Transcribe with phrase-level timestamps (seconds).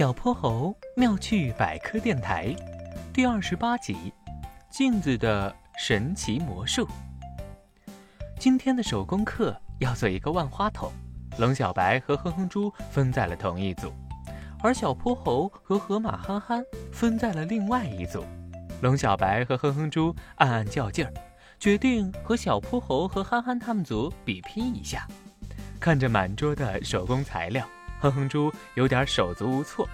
[0.00, 2.56] 小泼猴妙趣百科电台
[3.12, 4.10] 第二十八集：
[4.70, 6.88] 镜子的神奇魔术。
[8.38, 10.90] 今天的手工课要做一个万花筒，
[11.36, 13.92] 龙小白和哼哼猪分在了同一组，
[14.62, 18.24] 而小泼猴和河马憨憨分在了另外一组。
[18.80, 21.12] 龙小白和哼哼猪暗暗较劲儿，
[21.58, 25.06] 决定和小泼猴和憨憨他们组比拼一下。
[25.78, 27.68] 看着满桌的手工材料。
[28.00, 29.88] 哼哼猪有点手足无措，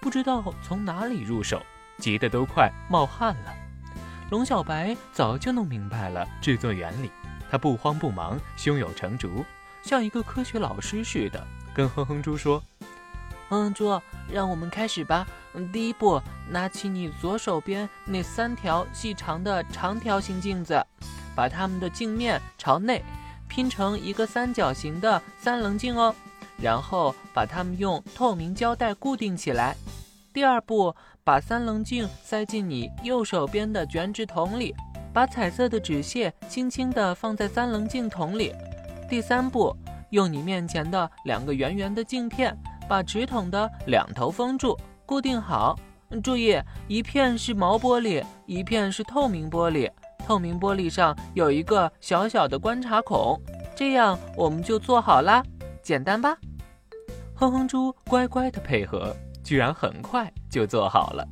[0.00, 1.62] 不知道从哪里入手，
[1.98, 3.54] 急得都快冒汗了。
[4.30, 7.10] 龙小白早就弄明白了制作原理，
[7.50, 9.44] 他不慌不忙，胸有成竹，
[9.82, 12.62] 像一个科学老师似的，跟哼哼猪说
[13.50, 15.26] ：“哼哼猪，让我们开始吧。
[15.70, 20.82] 第一步，拿起你左手边那三条细长的长条形镜子，
[21.36, 23.04] 把它们的镜面朝内
[23.46, 26.14] 拼成一个三角形的三棱镜哦。”
[26.62, 29.76] 然后把它们用透明胶带固定起来。
[30.32, 34.74] 第二步，把三棱镜塞进你右手边的卷纸筒里，
[35.12, 38.54] 把彩色的纸屑轻轻地放在三棱镜筒里。
[39.10, 39.76] 第三步，
[40.10, 42.56] 用你面前的两个圆圆的镜片，
[42.88, 45.78] 把纸筒的两头封住，固定好。
[46.22, 49.90] 注意，一片是毛玻璃，一片是透明玻璃。
[50.24, 53.38] 透明玻璃上有一个小小的观察孔，
[53.74, 55.42] 这样我们就做好啦。
[55.82, 56.36] 简单吧？
[57.42, 59.12] 哼哼猪乖乖的配合，
[59.42, 61.26] 居然很快就做好了。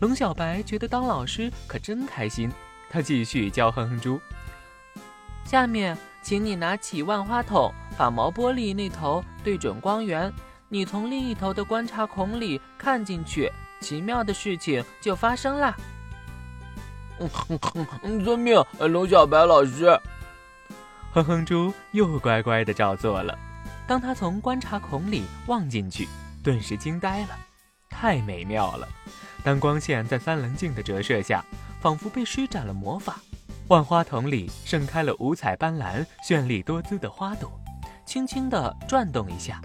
[0.00, 2.50] 龙小白觉得当老师可真开心，
[2.90, 4.20] 他继续教哼哼猪
[5.46, 10.32] ：“下面，请你拿起万花筒，把毛玻璃那头对准光源，
[10.68, 13.48] 你从另一头的观察孔里看进去，
[13.80, 15.76] 奇妙的事情就发生啦！”
[18.24, 19.96] 遵命，龙小白老师。
[21.12, 23.38] 哼哼猪又乖乖的照做了。
[23.86, 26.08] 当他从观察孔里望进去，
[26.42, 27.38] 顿时惊呆了，
[27.88, 28.88] 太美妙了！
[29.44, 31.44] 当光线在三棱镜的折射下，
[31.80, 33.20] 仿佛被施展了魔法，
[33.68, 37.48] 万花筒里盛开了五彩斑斓、绚丽多姿的花朵，
[38.04, 39.62] 轻轻地转动一下，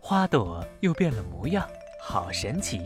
[0.00, 1.64] 花朵又变了模样，
[2.02, 2.80] 好神奇！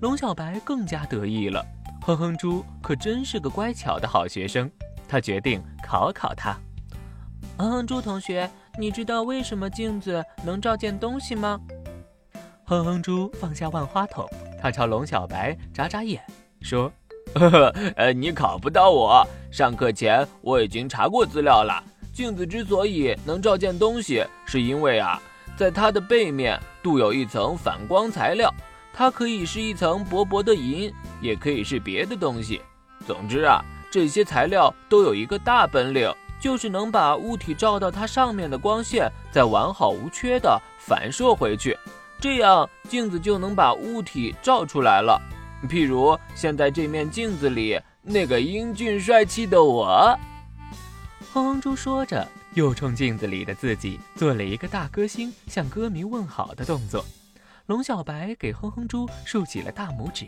[0.00, 1.64] 龙小白更加得意了，
[2.02, 4.68] 哼哼猪可真是个乖巧的好学生，
[5.06, 6.58] 他决定考考他。
[7.56, 8.50] 哼哼猪同学。
[8.80, 11.60] 你知道为什么镜子能照见东西吗？
[12.64, 14.24] 哼哼猪放下万花筒，
[14.62, 16.22] 他朝龙小白眨眨眼，
[16.60, 16.92] 说
[17.34, 19.26] ：“呵呵，呃，你考不到我。
[19.50, 21.82] 上课前我已经查过资料了。
[22.12, 25.20] 镜子之所以能照见东西，是因为啊，
[25.56, 28.48] 在它的背面镀有一层反光材料。
[28.92, 32.60] 它可以是一层薄薄的银，也可以是别的东西。
[33.04, 33.60] 总之啊，
[33.90, 36.08] 这些材料都有一个大本领。”
[36.40, 41.76] 就是能把物体照到它上面的光线，再完好无缺的反射回去，
[42.20, 45.20] 这样镜子就能把物体照出来了。
[45.68, 50.16] 譬如现在这面镜子里那个英俊帅气的我。
[51.32, 57.04] 哼哼猪说着，又冲镜子里的自己做了一个大歌星向歌迷问好的动作。
[57.66, 60.26] 龙小白给哼哼猪竖起了大拇指，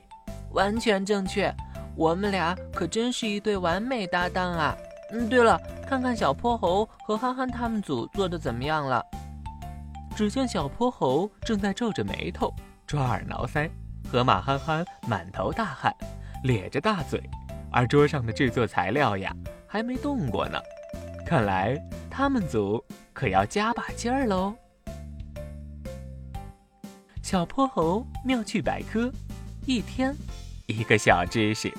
[0.53, 1.51] 完全正确，
[1.97, 4.77] 我们俩可真是一对完美搭档啊！
[5.13, 5.59] 嗯，对了，
[5.91, 9.05] 看看小泼猴和憨憨他们组做的怎么样了？
[10.15, 12.55] 只见小泼猴正在皱着眉头，
[12.87, 13.69] 抓耳挠腮；
[14.09, 15.93] 河马憨憨满头大汗，
[16.45, 17.21] 咧着大嘴，
[17.73, 19.35] 而桌上的制作材料呀，
[19.67, 20.61] 还没动过呢。
[21.27, 21.77] 看来
[22.09, 22.81] 他们组
[23.13, 24.55] 可要加把劲儿喽！
[27.21, 29.11] 小泼猴妙趣百科，
[29.67, 30.15] 一天
[30.67, 31.77] 一个小知识。